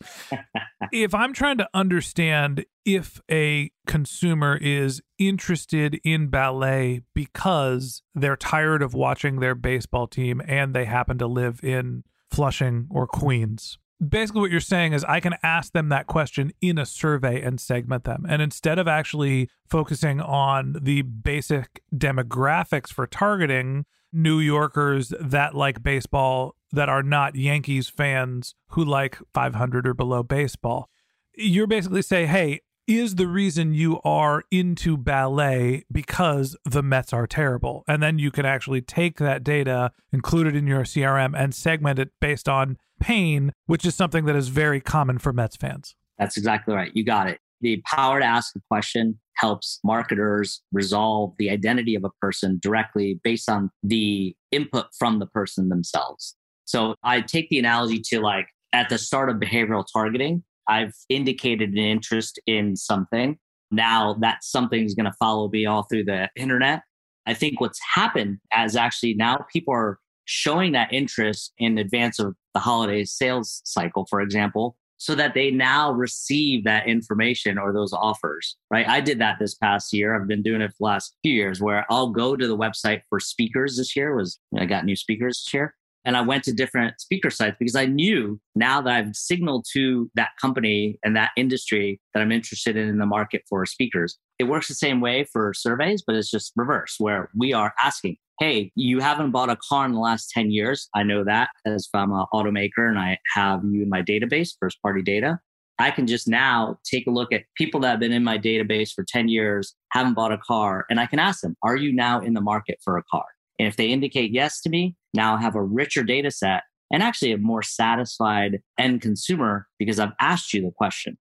if 0.93 1.15
I'm 1.15 1.33
trying 1.33 1.57
to 1.57 1.69
understand 1.73 2.67
if 2.85 3.19
a 3.31 3.71
consumer 3.87 4.59
is 4.61 5.01
interested 5.19 5.99
in 6.05 6.29
ballet 6.29 7.01
because 7.15 8.03
they're 8.15 8.37
tired 8.37 8.83
of 8.83 8.93
watching 8.93 9.41
their 9.41 9.55
baseball 9.55 10.07
team 10.07 10.43
and 10.47 10.75
they 10.75 10.85
happen 10.85 11.17
to 11.17 11.27
live 11.27 11.61
in 11.65 12.05
Flushing 12.31 12.89
or 12.91 13.07
Queens, 13.07 13.79
basically 14.07 14.41
what 14.41 14.51
you're 14.51 14.61
saying 14.61 14.93
is 14.93 15.05
I 15.05 15.21
can 15.21 15.35
ask 15.43 15.73
them 15.73 15.89
that 15.89 16.07
question 16.07 16.53
in 16.61 16.79
a 16.79 16.87
survey 16.87 17.41
and 17.41 17.61
segment 17.61 18.05
them. 18.05 18.27
And 18.29 18.43
instead 18.43 18.79
of 18.79 18.89
actually 18.89 19.49
focusing 19.69 20.21
on 20.21 20.77
the 20.81 21.03
basic 21.03 21.83
demographics 21.95 22.93
for 22.93 23.07
targeting 23.07 23.87
New 24.13 24.39
Yorkers 24.39 25.13
that 25.21 25.55
like 25.55 25.83
baseball 25.83 26.55
that 26.73 26.89
are 26.89 27.03
not 27.03 27.37
Yankees 27.37 27.89
fans 27.89 28.55
who 28.69 28.85
like 28.85 29.19
500 29.35 29.87
or 29.87 29.95
below 29.95 30.23
baseball, 30.23 30.89
you're 31.35 31.67
basically 31.67 32.03
say, 32.03 32.27
"Hey, 32.27 32.61
is 32.87 33.17
the 33.17 33.27
reason 33.27 33.75
you 33.75 34.01
are 34.03 34.45
into 34.51 34.97
ballet 34.97 35.85
because 35.91 36.57
the 36.65 36.83
Mets 36.83 37.13
are 37.13 37.27
terrible. 37.27 37.85
And 37.89 38.03
then 38.03 38.19
you 38.19 38.31
can 38.31 38.47
actually 38.47 38.81
take 38.81 39.19
that 39.19 39.43
data, 39.43 39.93
include 40.13 40.47
it 40.47 40.57
in 40.57 40.67
your 40.67 40.83
CRM, 40.83 41.35
and 41.37 41.55
segment 41.55 41.99
it 41.99 42.11
based 42.21 42.49
on 42.49 42.79
pain, 43.01 43.53
which 43.67 43.85
is 43.85 43.95
something 43.95 44.25
that 44.27 44.37
is 44.37 44.49
very 44.49 44.81
common 44.81 45.19
for 45.19 45.33
Mets 45.33 45.57
fans. 45.57 45.95
That's 46.19 46.37
exactly 46.37 46.75
right. 46.75 46.91
You 46.95 47.05
got 47.05 47.29
it. 47.29 47.41
The 47.61 47.83
power 47.87 48.21
to 48.21 48.25
ask 48.25 48.55
a 48.55 48.61
question 48.71 49.19
helps 49.37 49.81
marketers 49.85 50.63
resolve 50.73 51.35
the 51.39 51.51
identity 51.51 51.95
of 51.95 52.05
a 52.05 52.11
person 52.21 52.59
directly 52.63 53.21
based 53.23 53.49
on 53.49 53.71
the 53.83 54.35
input 54.51 54.87
from 54.99 55.19
the 55.19 55.27
person 55.27 55.69
themselves. 55.69 56.37
So 56.65 56.95
I 57.03 57.21
take 57.21 57.49
the 57.49 57.59
analogy 57.59 58.01
to 58.11 58.21
like 58.21 58.49
at 58.73 58.89
the 58.89 58.99
start 58.99 59.31
of 59.31 59.37
behavioral 59.37 59.85
targeting, 59.91 60.43
I've 60.69 60.95
indicated 61.09 61.71
an 61.71 61.79
interest 61.79 62.41
in 62.47 62.77
something. 62.77 63.39
Now 63.71 64.15
that 64.21 64.45
something 64.45 64.85
is 64.85 64.95
going 64.95 65.07
to 65.07 65.17
follow 65.19 65.49
me 65.49 65.67
all 65.67 65.83
through 65.85 66.05
the 66.05 66.29
internet. 66.37 66.83
I 67.27 67.35
think 67.35 67.61
what's 67.61 67.81
happened 67.95 68.39
as 68.53 68.77
actually 68.77 69.15
now 69.15 69.45
people 69.53 69.75
are 69.75 69.99
showing 70.27 70.73
that 70.73 70.93
interest 70.93 71.53
in 71.59 71.79
advance 71.79 72.19
of 72.19 72.35
the 72.55 72.61
holiday 72.61 73.05
sales 73.05 73.63
cycle, 73.65 74.07
for 74.09 74.21
example, 74.21 74.77
so 74.99 75.15
that 75.15 75.35
they 75.35 75.51
now 75.51 75.93
receive 75.93 76.65
that 76.65 76.89
information 76.89 77.59
or 77.59 77.73
those 77.73 77.93
offers, 77.93 78.57
right? 78.71 78.89
I 78.89 79.01
did 79.01 79.19
that 79.21 79.37
this 79.39 79.55
past 79.55 79.93
year. 79.93 80.15
I've 80.15 80.29
been 80.29 80.43
doing 80.43 80.61
it 80.61 80.69
for 80.71 80.77
the 80.81 80.85
last 80.85 81.17
few 81.23 81.35
years 81.35 81.61
where 81.61 81.85
I'll 81.91 82.11
go 82.11 82.37
to 82.37 82.47
the 82.47 82.57
website 82.57 83.03
for 83.09 83.21
speakers 83.21 83.77
this 83.77 83.95
year 83.95 84.15
was 84.15 84.39
I 84.59 84.65
got 84.65 84.85
new 84.85 84.97
speakers 84.97 85.45
this 85.45 85.55
year. 85.55 85.75
And 86.07 86.17
I 86.17 86.23
went 86.23 86.45
to 86.45 86.53
different 86.53 87.01
speaker 87.01 87.31
sites 87.31 87.57
because 87.59 87.75
I 87.75 87.85
knew 87.85 88.41
now 88.55 88.81
that 88.81 88.95
I've 88.95 89.17
signaled 89.17 89.67
to 89.73 90.09
that 90.15 90.31
company 90.41 90.99
and 91.05 91.17
that 91.17 91.33
industry 91.37 92.01
that 92.15 92.23
I'm 92.23 92.33
interested 92.33 92.77
in 92.77 92.89
in 92.89 92.99
the 92.99 93.07
market 93.07 93.43
for 93.49 93.67
speakers. 93.67 94.17
It 94.39 94.45
works 94.45 94.69
the 94.69 94.75
same 94.75 95.01
way 95.01 95.27
for 95.33 95.53
surveys, 95.53 96.05
but 96.07 96.15
it's 96.15 96.31
just 96.31 96.53
reverse 96.55 96.95
where 96.99 97.29
we 97.37 97.53
are 97.53 97.75
asking, 97.83 98.17
hey, 98.39 98.71
you 98.77 99.01
haven't 99.01 99.33
bought 99.33 99.51
a 99.51 99.59
car 99.69 99.85
in 99.85 99.93
the 99.93 99.99
last 99.99 100.31
10 100.31 100.51
years. 100.53 100.89
I 100.95 101.03
know 101.03 101.25
that 101.25 101.49
as 101.67 101.89
if 101.93 101.99
I'm 101.99 102.13
an 102.13 102.25
automaker 102.33 102.89
and 102.89 102.99
I 102.99 103.19
have 103.35 103.63
you 103.65 103.83
in 103.83 103.89
my 103.89 104.03
database, 104.03 104.51
first 104.61 104.81
party 104.83 105.03
data. 105.03 105.41
I 105.79 105.91
can 105.91 106.07
just 106.07 106.29
now 106.29 106.79
take 106.91 107.07
a 107.07 107.11
look 107.11 107.33
at 107.33 107.43
people 107.57 107.81
that 107.81 107.91
have 107.91 108.01
been 108.01 108.13
in 108.13 108.25
my 108.25 108.39
database 108.39 108.93
for 108.95 109.05
10 109.07 109.29
years, 109.29 109.75
haven't 109.91 110.15
bought 110.15 110.33
a 110.33 110.39
car, 110.39 110.87
and 110.89 110.99
I 110.99 111.07
can 111.07 111.19
ask 111.19 111.41
them, 111.41 111.57
are 111.63 111.77
you 111.77 111.93
now 111.93 112.21
in 112.21 112.33
the 112.33 112.41
market 112.41 112.79
for 112.83 112.97
a 112.97 113.03
car? 113.11 113.27
And 113.59 113.69
if 113.69 113.77
they 113.77 113.89
indicate 113.89 114.33
yes 114.33 114.61
to 114.63 114.71
me, 114.71 114.97
now 115.15 115.37
I 115.37 115.41
have 115.41 115.55
a 115.55 115.63
richer 115.63 116.03
data 116.03 116.31
set 116.31 116.63
and 116.93 117.03
actually 117.03 117.33
a 117.33 117.39
more 117.39 117.63
satisfied 117.63 118.61
end 118.79 119.03
consumer 119.03 119.67
because 119.79 119.99
I've 119.99 120.13
asked 120.21 120.53
you 120.53 120.63
the 120.63 120.71
question. 120.71 121.19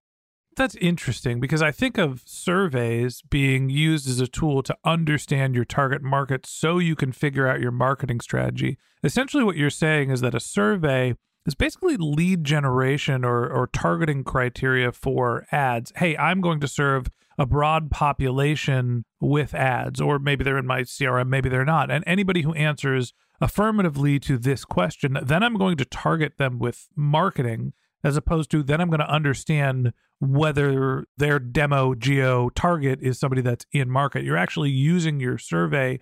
That's 0.56 0.76
interesting 0.76 1.42
because 1.42 1.62
I 1.62 1.72
think 1.72 1.98
of 1.98 2.24
surveys 2.26 3.22
being 3.30 3.70
used 3.70 4.08
as 4.10 4.22
a 4.22 4.28
tool 4.28 4.64
to 4.64 4.78
understand 4.86 5.54
your 5.54 5.66
target 5.66 6.02
market 6.02 6.46
so 6.46 6.78
you 6.80 6.96
can 6.96 7.12
figure 7.12 7.46
out 7.46 7.60
your 7.60 7.72
marketing 7.72 8.22
strategy. 8.22 8.78
Essentially, 9.04 9.44
what 9.44 9.58
you're 9.58 9.70
saying 9.70 10.12
is 10.12 10.22
that 10.22 10.34
a 10.34 10.40
survey 10.40 11.16
is 11.46 11.56
basically 11.56 11.98
lead 11.98 12.46
generation 12.46 13.26
or, 13.26 13.48
or 13.48 13.68
targeting 13.68 14.24
criteria 14.24 14.94
for 14.94 15.46
ads. 15.52 15.92
Hey, 15.98 16.16
I'm 16.18 16.40
going 16.40 16.62
to 16.62 16.68
serve 16.68 17.08
a 17.38 17.46
broad 17.46 17.92
population 17.92 19.06
with 19.20 19.54
ads, 19.54 20.00
or 20.00 20.20
maybe 20.20 20.44
they're 20.44 20.58
in 20.58 20.68
my 20.68 20.82
CRM, 20.82 21.28
maybe 21.28 21.50
they're 21.50 21.66
not. 21.66 21.92
And 21.92 22.04
anybody 22.08 22.42
who 22.42 22.54
answers 22.54 23.14
affirmatively 23.42 24.20
to 24.20 24.38
this 24.38 24.64
question, 24.64 25.18
then 25.22 25.44
I'm 25.44 25.56
going 25.56 25.78
to 25.78 25.86
target 25.86 26.38
them 26.38 26.60
with 26.60 26.88
marketing 26.96 27.74
as 28.04 28.16
opposed 28.16 28.52
to 28.52 28.62
then 28.62 28.80
I'm 28.80 28.90
going 28.90 29.00
to 29.00 29.12
understand 29.12 29.92
whether 30.20 31.06
their 31.18 31.40
demo 31.40 31.96
geo 31.96 32.50
target 32.50 33.00
is 33.02 33.20
somebody 33.20 33.42
that's 33.42 33.66
in 33.72 33.90
market. 33.90 34.24
You're 34.24 34.38
actually 34.38 34.70
using 34.70 35.20
your 35.20 35.38
survey 35.38 36.00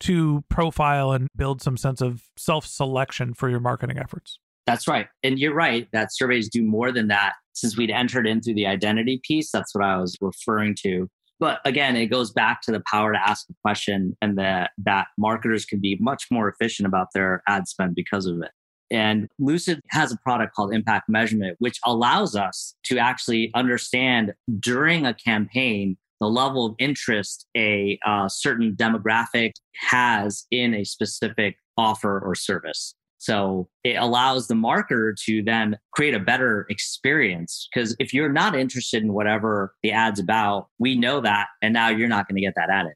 to 0.00 0.44
profile 0.48 1.12
and 1.12 1.28
build 1.34 1.62
some 1.62 1.76
sense 1.76 2.00
of 2.00 2.24
self 2.36 2.66
selection 2.66 3.34
for 3.34 3.48
your 3.48 3.60
marketing 3.60 3.98
efforts. 3.98 4.38
That's 4.66 4.88
right. 4.88 5.06
And 5.22 5.38
you're 5.38 5.54
right 5.54 5.88
that 5.92 6.14
surveys 6.14 6.48
do 6.48 6.62
more 6.62 6.92
than 6.92 7.08
that. 7.08 7.34
Since 7.52 7.76
we'd 7.76 7.90
entered 7.90 8.26
into 8.26 8.52
the 8.52 8.66
identity 8.66 9.20
piece, 9.22 9.50
that's 9.50 9.74
what 9.74 9.84
I 9.84 9.96
was 9.96 10.16
referring 10.20 10.74
to. 10.82 11.08
But 11.38 11.60
again, 11.64 11.96
it 11.96 12.06
goes 12.06 12.32
back 12.32 12.62
to 12.62 12.72
the 12.72 12.82
power 12.90 13.12
to 13.12 13.18
ask 13.18 13.46
a 13.50 13.54
question 13.62 14.16
and 14.20 14.38
that 14.38 14.70
that 14.78 15.08
marketers 15.18 15.64
can 15.64 15.80
be 15.80 15.96
much 16.00 16.26
more 16.30 16.48
efficient 16.48 16.86
about 16.86 17.08
their 17.14 17.42
ad 17.46 17.68
spend 17.68 17.94
because 17.94 18.26
of 18.26 18.40
it. 18.42 18.50
And 18.90 19.28
Lucid 19.38 19.80
has 19.90 20.12
a 20.12 20.18
product 20.18 20.54
called 20.54 20.72
Impact 20.72 21.08
Measurement, 21.08 21.56
which 21.58 21.78
allows 21.84 22.36
us 22.36 22.74
to 22.84 22.98
actually 22.98 23.50
understand 23.54 24.32
during 24.60 25.04
a 25.06 25.14
campaign 25.14 25.96
the 26.20 26.28
level 26.28 26.64
of 26.64 26.74
interest 26.78 27.46
a 27.56 27.98
uh, 28.06 28.28
certain 28.28 28.74
demographic 28.74 29.52
has 29.74 30.46
in 30.50 30.74
a 30.74 30.84
specific 30.84 31.56
offer 31.76 32.20
or 32.20 32.34
service. 32.34 32.94
So 33.18 33.68
it 33.82 33.94
allows 33.94 34.46
the 34.46 34.54
marketer 34.54 35.14
to 35.24 35.42
then 35.42 35.78
create 35.92 36.14
a 36.14 36.20
better 36.20 36.66
experience. 36.68 37.68
Because 37.72 37.96
if 37.98 38.12
you're 38.12 38.32
not 38.32 38.54
interested 38.54 39.02
in 39.02 39.12
whatever 39.12 39.74
the 39.82 39.92
ad's 39.92 40.20
about, 40.20 40.68
we 40.78 40.96
know 40.96 41.20
that. 41.20 41.48
And 41.62 41.72
now 41.72 41.88
you're 41.88 42.08
not 42.08 42.28
going 42.28 42.36
to 42.36 42.42
get 42.42 42.54
that 42.56 42.70
ad. 42.70 42.86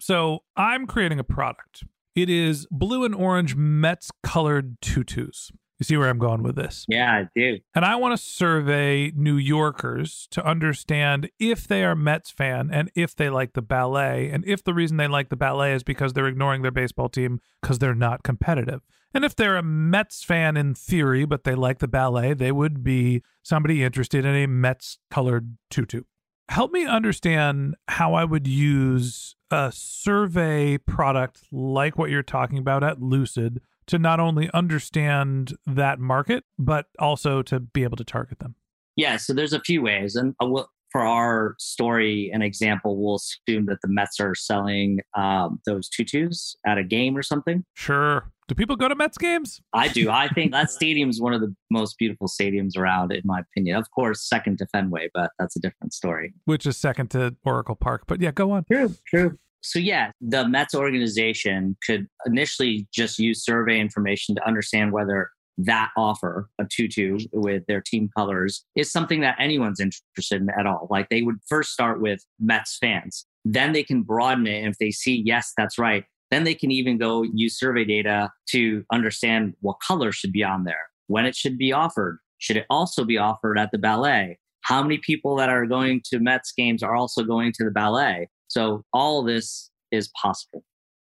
So 0.00 0.40
I'm 0.56 0.86
creating 0.86 1.18
a 1.18 1.24
product 1.24 1.84
it 2.18 2.28
is 2.28 2.66
blue 2.70 3.04
and 3.04 3.14
orange 3.14 3.54
Mets 3.54 4.10
colored 4.24 4.76
tutus. 4.80 5.52
You 5.78 5.84
see 5.84 5.96
where 5.96 6.08
I'm 6.08 6.18
going 6.18 6.42
with 6.42 6.56
this? 6.56 6.84
Yeah, 6.88 7.12
I 7.12 7.28
do. 7.36 7.58
And 7.74 7.84
I 7.84 7.94
want 7.96 8.18
to 8.18 8.22
survey 8.22 9.12
New 9.14 9.36
Yorkers 9.36 10.26
to 10.32 10.44
understand 10.44 11.30
if 11.38 11.68
they 11.68 11.84
are 11.84 11.94
Mets 11.94 12.30
fan 12.30 12.68
and 12.72 12.90
if 12.96 13.14
they 13.14 13.30
like 13.30 13.52
the 13.52 13.62
ballet, 13.62 14.28
and 14.28 14.44
if 14.44 14.64
the 14.64 14.74
reason 14.74 14.96
they 14.96 15.06
like 15.06 15.28
the 15.28 15.36
ballet 15.36 15.74
is 15.74 15.84
because 15.84 16.12
they're 16.12 16.26
ignoring 16.26 16.62
their 16.62 16.72
baseball 16.72 17.08
team 17.08 17.40
because 17.62 17.78
they're 17.78 17.94
not 17.94 18.24
competitive. 18.24 18.80
And 19.14 19.24
if 19.24 19.36
they're 19.36 19.56
a 19.56 19.62
Mets 19.62 20.24
fan 20.24 20.56
in 20.56 20.74
theory, 20.74 21.24
but 21.24 21.44
they 21.44 21.54
like 21.54 21.78
the 21.78 21.88
ballet, 21.88 22.34
they 22.34 22.52
would 22.52 22.82
be 22.82 23.22
somebody 23.42 23.84
interested 23.84 24.24
in 24.24 24.34
a 24.34 24.46
Mets 24.46 24.98
colored 25.10 25.56
tutu 25.70 26.02
help 26.48 26.72
me 26.72 26.86
understand 26.86 27.76
how 27.88 28.14
I 28.14 28.24
would 28.24 28.46
use 28.46 29.36
a 29.50 29.70
survey 29.72 30.78
product 30.78 31.42
like 31.52 31.98
what 31.98 32.10
you're 32.10 32.22
talking 32.22 32.58
about 32.58 32.82
at 32.82 33.02
Lucid 33.02 33.60
to 33.88 33.98
not 33.98 34.20
only 34.20 34.50
understand 34.54 35.56
that 35.66 35.98
market, 35.98 36.44
but 36.58 36.86
also 36.98 37.42
to 37.42 37.60
be 37.60 37.82
able 37.82 37.96
to 37.96 38.04
target 38.04 38.38
them. 38.38 38.54
Yeah, 38.96 39.16
so 39.16 39.32
there's 39.32 39.52
a 39.52 39.60
few 39.60 39.82
ways. 39.82 40.16
And 40.16 40.34
uh, 40.40 40.62
for 40.90 41.02
our 41.02 41.54
story 41.58 42.30
and 42.32 42.42
example, 42.42 42.96
we'll 42.96 43.16
assume 43.16 43.66
that 43.66 43.78
the 43.82 43.88
Mets 43.88 44.20
are 44.20 44.34
selling 44.34 45.00
um, 45.14 45.60
those 45.66 45.88
tutus 45.88 46.56
at 46.66 46.78
a 46.78 46.84
game 46.84 47.16
or 47.16 47.22
something. 47.22 47.64
Sure. 47.74 48.30
Do 48.48 48.54
people 48.54 48.76
go 48.76 48.88
to 48.88 48.94
Mets 48.94 49.18
games? 49.18 49.60
I 49.74 49.88
do. 49.88 50.10
I 50.10 50.28
think 50.34 50.52
that 50.52 50.70
stadium 50.70 51.10
is 51.10 51.20
one 51.20 51.34
of 51.34 51.40
the 51.40 51.54
most 51.70 51.98
beautiful 51.98 52.28
stadiums 52.28 52.76
around, 52.76 53.12
in 53.12 53.22
my 53.24 53.40
opinion. 53.40 53.76
Of 53.76 53.90
course, 53.90 54.26
second 54.26 54.58
to 54.58 54.66
Fenway, 54.66 55.10
but 55.12 55.32
that's 55.38 55.54
a 55.56 55.60
different 55.60 55.92
story. 55.92 56.32
Which 56.46 56.66
is 56.66 56.76
second 56.76 57.10
to 57.10 57.36
Oracle 57.44 57.76
Park. 57.76 58.04
But 58.06 58.20
yeah, 58.20 58.30
go 58.30 58.50
on. 58.52 58.64
True, 58.64 58.94
true. 59.06 59.38
So, 59.60 59.78
yeah, 59.78 60.12
the 60.20 60.48
Mets 60.48 60.74
organization 60.74 61.76
could 61.84 62.06
initially 62.26 62.86
just 62.92 63.18
use 63.18 63.44
survey 63.44 63.80
information 63.80 64.34
to 64.36 64.46
understand 64.46 64.92
whether 64.92 65.30
that 65.58 65.90
offer, 65.96 66.48
a 66.60 66.64
tutu 66.64 67.18
with 67.32 67.64
their 67.66 67.80
team 67.80 68.08
colors, 68.16 68.64
is 68.76 68.92
something 68.92 69.20
that 69.22 69.36
anyone's 69.40 69.80
interested 69.80 70.40
in 70.40 70.48
at 70.50 70.66
all. 70.66 70.86
Like 70.88 71.08
they 71.08 71.22
would 71.22 71.38
first 71.48 71.72
start 71.72 72.00
with 72.00 72.24
Mets 72.38 72.78
fans, 72.80 73.26
then 73.44 73.72
they 73.72 73.82
can 73.82 74.02
broaden 74.02 74.46
it. 74.46 74.58
And 74.58 74.68
if 74.68 74.78
they 74.78 74.92
see, 74.92 75.22
yes, 75.26 75.52
that's 75.56 75.78
right, 75.78 76.04
then 76.30 76.44
they 76.44 76.54
can 76.54 76.70
even 76.70 76.96
go 76.96 77.22
use 77.22 77.58
survey 77.58 77.84
data 77.84 78.30
to 78.50 78.84
understand 78.92 79.54
what 79.60 79.76
color 79.84 80.12
should 80.12 80.32
be 80.32 80.44
on 80.44 80.64
there, 80.64 80.90
when 81.08 81.26
it 81.26 81.34
should 81.34 81.58
be 81.58 81.72
offered. 81.72 82.18
Should 82.38 82.56
it 82.56 82.66
also 82.70 83.04
be 83.04 83.18
offered 83.18 83.58
at 83.58 83.70
the 83.72 83.78
ballet? 83.78 84.38
How 84.60 84.82
many 84.82 84.98
people 84.98 85.34
that 85.36 85.48
are 85.48 85.66
going 85.66 86.02
to 86.04 86.20
Mets 86.20 86.52
games 86.52 86.84
are 86.84 86.94
also 86.94 87.24
going 87.24 87.52
to 87.54 87.64
the 87.64 87.70
ballet? 87.72 88.28
So 88.48 88.84
all 88.92 89.22
this 89.22 89.70
is 89.90 90.08
possible. 90.20 90.64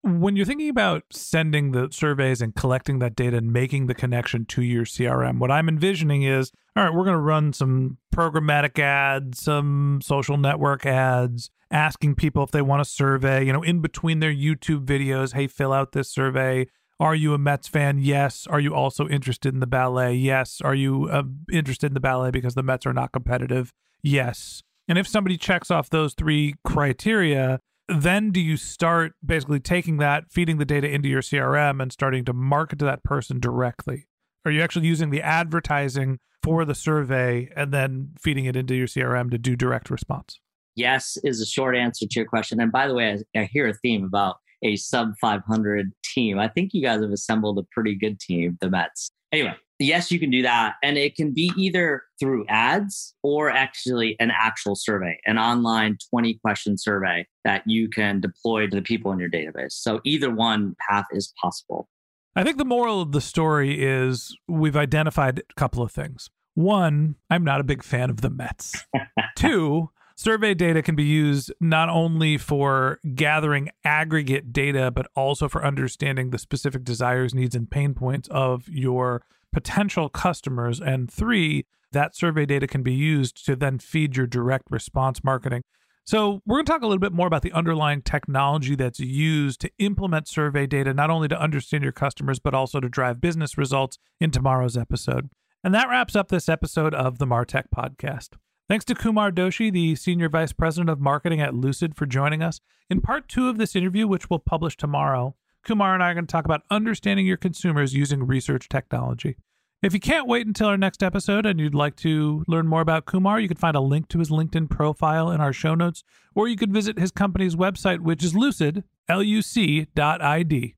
When 0.03 0.37
you're 0.37 0.47
thinking 0.47 0.69
about 0.69 1.05
sending 1.11 1.73
the 1.73 1.89
surveys 1.91 2.41
and 2.41 2.55
collecting 2.55 3.01
that 3.01 3.17
data 3.17 3.39
and 3.39 3.53
making 3.53 3.87
the 3.87 3.95
connection 3.95 4.45
to 4.47 4.63
your 4.63 4.85
CRM, 4.85 5.39
what 5.39 5.51
I'm 5.51 5.69
envisioning 5.69 6.23
is 6.23 6.53
all 6.77 6.85
right, 6.85 6.93
we're 6.93 7.05
going 7.05 7.15
to 7.15 7.21
run 7.21 7.55
some 7.55 7.97
programmatic 8.15 8.79
ads, 8.79 9.41
some 9.41 10.01
social 10.03 10.37
network 10.37 10.85
ads, 10.85 11.51
asking 11.71 12.17
people 12.17 12.43
if 12.45 12.51
they 12.51 12.61
want 12.61 12.83
a 12.83 12.85
survey, 12.85 13.45
you 13.45 13.53
know, 13.53 13.63
in 13.63 13.81
between 13.81 14.21
their 14.21 14.33
YouTube 14.33 14.85
videos, 14.85 15.33
hey, 15.33 15.47
fill 15.47 15.73
out 15.73 15.93
this 15.93 16.11
survey. 16.11 16.67
Are 17.01 17.15
you 17.15 17.33
a 17.33 17.39
Mets 17.39 17.67
fan? 17.67 17.99
Yes. 17.99 18.47
Are 18.47 18.61
you 18.61 18.75
also 18.75 19.09
interested 19.09 19.55
in 19.55 19.61
the 19.61 19.67
ballet? 19.67 20.15
Yes. 20.15 20.61
Are 20.63 20.75
you 20.75 21.09
uh, 21.11 21.23
interested 21.51 21.87
in 21.87 21.95
the 21.95 22.01
ballet 22.01 22.31
because 22.31 22.55
the 22.55 22.63
Mets 22.63 22.85
are 22.85 22.93
not 22.93 23.11
competitive? 23.11 23.73
Yes. 24.03 24.63
And 24.89 24.99
if 24.99 25.07
somebody 25.09 25.37
checks 25.37 25.71
off 25.71 25.91
those 25.91 26.15
three 26.15 26.55
criteria, 26.65 27.61
then 27.89 28.31
do 28.31 28.41
you 28.41 28.57
start 28.57 29.13
basically 29.25 29.61
taking 29.61 29.99
that, 29.99 30.31
feeding 30.31 30.59
the 30.59 30.65
data 30.65 30.89
into 30.89 31.09
your 31.09 31.23
CRM 31.23 31.81
and 31.83 31.93
starting 31.93 32.25
to 32.25 32.33
market 32.33 32.79
to 32.81 32.85
that 32.85 33.05
person 33.05 33.41
directly? 33.41 34.07
Are 34.45 34.51
you 34.51 34.63
actually 34.63 34.87
using 34.87 35.11
the 35.11 35.23
advertising 35.23 36.19
for 36.43 36.65
the 36.65 36.75
survey 36.75 37.51
and 37.57 37.73
then 37.73 38.13
feeding 38.21 38.45
it 38.45 38.55
into 38.55 38.75
your 38.75 38.87
CRM 38.87 39.31
to 39.33 39.39
do 39.39 39.57
direct 39.57 39.91
response? 39.91 40.39
Yes, 40.77 41.17
is 41.25 41.41
a 41.41 41.47
short 41.47 41.75
answer 41.75 42.07
to 42.07 42.21
your 42.21 42.29
question. 42.29 42.61
And 42.61 42.71
by 42.71 42.87
the 42.87 42.95
way, 42.95 43.19
I, 43.35 43.41
I 43.41 43.45
hear 43.45 43.67
a 43.67 43.75
theme 43.75 44.05
about 44.05 44.37
a 44.63 44.77
sub 44.77 45.15
500 45.21 45.91
team. 46.05 46.39
I 46.39 46.49
think 46.49 46.71
you 46.75 46.83
guys 46.83 47.01
have 47.01 47.11
assembled 47.11 47.59
a 47.59 47.65
pretty 47.73 47.97
good 47.97 48.21
team, 48.21 48.59
the 48.61 48.71
Mets. 48.71 49.11
Anyway, 49.33 49.55
yes, 49.79 50.11
you 50.11 50.19
can 50.19 50.31
do 50.31 50.43
that. 50.43 50.75
And 50.83 50.97
it 50.97 51.17
can 51.17 51.33
be 51.33 51.53
either 51.57 52.03
through 52.19 52.47
ads 52.49 53.15
or 53.23 53.51
actually 53.51 54.17
an 54.21 54.31
actual 54.31 54.75
survey, 54.75 55.19
an 55.27 55.39
online 55.39 55.99
20 56.11 56.35
question 56.35 56.79
survey 56.79 57.27
that 57.45 57.63
you 57.67 57.89
can 57.89 58.21
deploy 58.21 58.67
to 58.67 58.77
the 58.77 58.83
people 58.83 59.13
in 59.13 59.19
your 59.19 59.31
database. 59.31 59.73
So 59.73 60.01
either 60.05 60.31
one 60.31 60.77
path 60.89 61.07
is 61.11 61.33
possible. 61.41 61.89
I 62.35 62.45
think 62.45 62.59
the 62.59 62.65
moral 62.65 63.01
of 63.01 63.13
the 63.13 63.21
story 63.21 63.83
is 63.83 64.37
we've 64.47 64.77
identified 64.77 65.39
a 65.39 65.55
couple 65.55 65.83
of 65.83 65.91
things. 65.91 66.29
One, 66.55 67.17
I'm 67.31 67.45
not 67.45 67.61
a 67.61 67.65
big 67.65 67.83
fan 67.83 68.11
of 68.11 68.21
the 68.21 68.31
Mets. 68.31 68.85
Two, 69.37 69.91
survey 70.17 70.55
data 70.55 70.83
can 70.83 70.97
be 70.97 71.05
used 71.05 71.53
not 71.61 71.89
only 71.89 72.39
for 72.39 72.99
gathering 73.15 73.71
aggregate 73.85 74.53
data, 74.53 74.91
but 74.91 75.07
also 75.15 75.49
for 75.49 75.65
understanding 75.65 76.31
the 76.31 76.39
specific 76.39 76.85
desires, 76.85 77.35
needs, 77.35 77.55
and 77.55 77.71
pain 77.71 77.95
points 77.95 78.29
of 78.31 78.69
your 78.69 79.23
potential 79.57 80.11
customers. 80.11 80.83
And 80.83 81.11
three, 81.11 81.65
that 81.91 82.15
survey 82.15 82.45
data 82.45 82.67
can 82.67 82.83
be 82.83 82.93
used 82.93 83.43
to 83.47 83.57
then 83.57 83.79
feed 83.79 84.15
your 84.15 84.27
direct 84.27 84.71
response 84.71 85.25
marketing. 85.25 85.63
So, 86.05 86.43
we're 86.45 86.57
going 86.57 86.67
to 86.67 86.73
talk 86.73 86.83
a 86.83 86.87
little 86.87 87.01
bit 87.01 87.15
more 87.15 87.27
about 87.27 87.41
the 87.41 87.53
underlying 87.53 88.03
technology 88.03 88.75
that's 88.77 89.01
used 89.01 89.63
to 89.63 89.71
implement 89.79 90.29
survey 90.29 90.67
data, 90.67 90.93
not 90.93 91.09
only 91.09 91.27
to 91.29 91.41
understand 91.41 91.83
your 91.83 91.95
customers, 91.95 92.39
but 92.39 92.53
also 92.53 92.81
to 92.81 92.89
drive 92.91 93.19
business 93.19 93.57
results 93.57 93.97
in 94.21 94.31
tomorrow's 94.31 94.77
episode. 94.77 95.31
And 95.65 95.75
that 95.75 95.89
wraps 95.89 96.15
up 96.15 96.29
this 96.29 96.51
episode 96.51 96.93
of 96.93 97.17
the 97.17 97.27
Martech 97.27 97.65
Podcast. 97.75 98.35
Thanks 98.69 98.85
to 98.85 98.95
Kumar 98.95 99.33
Doshi, 99.33 99.73
the 99.73 99.97
Senior 99.97 100.29
Vice 100.29 100.53
President 100.53 100.91
of 100.91 101.01
Marketing 101.01 101.41
at 101.41 101.55
Lucid, 101.55 101.97
for 101.97 102.05
joining 102.05 102.43
us. 102.43 102.61
In 102.91 103.01
part 103.01 103.27
two 103.27 103.49
of 103.49 103.57
this 103.57 103.75
interview, 103.75 104.07
which 104.07 104.29
we'll 104.29 104.39
publish 104.39 104.77
tomorrow, 104.77 105.35
Kumar 105.65 105.95
and 105.95 106.03
I 106.03 106.11
are 106.11 106.15
going 106.15 106.27
to 106.27 106.31
talk 106.31 106.45
about 106.45 106.63
understanding 106.71 107.27
your 107.27 107.39
consumers 107.39 107.95
using 107.95 108.25
research 108.25 108.69
technology. 108.69 109.37
If 109.83 109.93
you 109.93 110.01
can't 110.01 110.27
wait 110.27 110.47
until 110.47 110.69
our 110.69 110.79
next 110.79 111.03
episode 111.03 111.45
and 111.45 111.61
you'd 111.61 111.75
like 111.75 111.97
to 111.97 112.45
learn 112.49 112.67
more 112.67 112.81
about 112.81 113.05
Kumar, 113.05 113.39
you 113.39 113.47
can 113.47 113.59
find 113.59 113.77
a 113.77 113.81
link 113.81 114.09
to 114.09 114.19
his 114.19 114.31
LinkedIn 114.31 114.71
profile 114.71 115.31
in 115.31 115.41
our 115.41 115.53
show 115.53 115.75
notes, 115.75 116.03
or 116.35 116.49
you 116.49 116.57
could 116.57 116.73
visit 116.73 116.99
his 116.99 117.11
company's 117.11 117.55
website, 117.55 118.01
which 118.01 118.25
is 118.25 118.35
lucid, 118.35 118.85
L-U-C.id. 119.09 120.75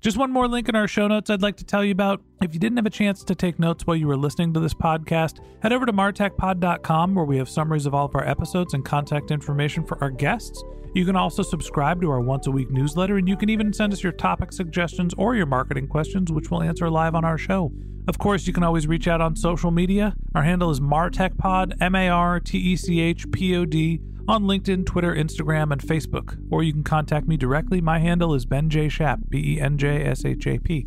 Just 0.00 0.16
one 0.16 0.30
more 0.30 0.46
link 0.46 0.68
in 0.68 0.76
our 0.76 0.86
show 0.86 1.08
notes 1.08 1.30
I'd 1.30 1.42
like 1.42 1.56
to 1.56 1.64
tell 1.64 1.82
you 1.82 1.90
about. 1.90 2.22
If 2.40 2.54
you 2.54 2.60
didn't 2.60 2.76
have 2.76 2.86
a 2.86 2.90
chance 2.90 3.24
to 3.24 3.34
take 3.34 3.58
notes 3.58 3.84
while 3.84 3.96
you 3.96 4.06
were 4.06 4.16
listening 4.16 4.54
to 4.54 4.60
this 4.60 4.72
podcast, 4.72 5.40
head 5.60 5.72
over 5.72 5.84
to 5.84 5.92
martechpod.com 5.92 7.14
where 7.16 7.24
we 7.24 7.36
have 7.36 7.48
summaries 7.48 7.84
of 7.84 7.94
all 7.94 8.06
of 8.06 8.14
our 8.14 8.24
episodes 8.24 8.74
and 8.74 8.84
contact 8.84 9.32
information 9.32 9.84
for 9.84 10.00
our 10.00 10.10
guests. 10.10 10.62
You 10.94 11.04
can 11.04 11.16
also 11.16 11.42
subscribe 11.42 12.00
to 12.00 12.10
our 12.10 12.20
once 12.20 12.46
a 12.46 12.52
week 12.52 12.70
newsletter, 12.70 13.16
and 13.16 13.28
you 13.28 13.36
can 13.36 13.50
even 13.50 13.72
send 13.72 13.92
us 13.92 14.04
your 14.04 14.12
topic 14.12 14.52
suggestions 14.52 15.14
or 15.18 15.34
your 15.34 15.46
marketing 15.46 15.88
questions, 15.88 16.30
which 16.30 16.48
we'll 16.48 16.62
answer 16.62 16.88
live 16.88 17.16
on 17.16 17.24
our 17.24 17.38
show. 17.38 17.72
Of 18.06 18.18
course, 18.18 18.46
you 18.46 18.52
can 18.52 18.62
always 18.62 18.86
reach 18.86 19.08
out 19.08 19.20
on 19.20 19.34
social 19.34 19.72
media. 19.72 20.14
Our 20.36 20.44
handle 20.44 20.70
is 20.70 20.78
MarTechPod, 20.78 21.74
M 21.80 21.96
A 21.96 22.08
R 22.08 22.38
T 22.38 22.56
E 22.56 22.76
C 22.76 23.00
H 23.00 23.28
P 23.32 23.56
O 23.56 23.64
D 23.64 24.00
on 24.28 24.44
LinkedIn, 24.44 24.86
Twitter, 24.86 25.12
Instagram, 25.12 25.72
and 25.72 25.82
Facebook. 25.82 26.38
Or 26.52 26.62
you 26.62 26.72
can 26.72 26.84
contact 26.84 27.26
me 27.26 27.36
directly. 27.36 27.80
My 27.80 27.98
handle 27.98 28.32
is 28.32 28.46
Ben 28.46 28.70
J. 28.70 28.88
Shap, 28.88 29.18
B 29.28 29.56
E 29.56 29.60
N 29.60 29.76
J 29.76 30.04
S 30.04 30.24
H 30.24 30.46
A 30.46 30.58
P. 30.60 30.86